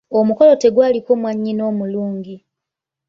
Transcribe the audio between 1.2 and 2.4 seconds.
mwannyina omulungi.